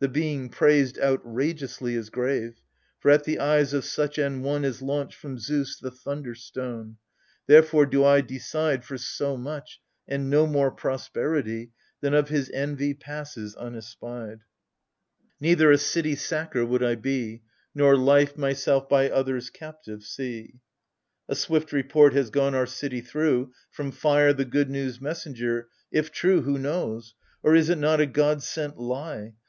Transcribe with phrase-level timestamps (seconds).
[0.00, 2.56] The being praised outrageously Is grave,
[2.98, 6.96] for at the eyes of such an one Is launched, from Zeus, the thunder stone.
[7.46, 11.70] Therefore do I decide For so much and no more prosperity
[12.00, 13.98] Than of his envy passes unespied.
[14.00, 14.40] 40 AGAMEMNON.
[15.38, 17.42] Neither a city sacker would I be,
[17.72, 20.54] Nor life, myself by others captive, see.
[21.28, 26.10] A swift report has gone our city through, From fire, the good news messenger: if
[26.10, 26.42] tme.
[26.42, 27.14] Who knows?
[27.44, 29.34] Or is it not a god sent lie?